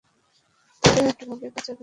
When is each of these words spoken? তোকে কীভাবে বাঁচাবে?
তোকে 0.83 1.11
কীভাবে 1.19 1.47
বাঁচাবে? 1.49 1.79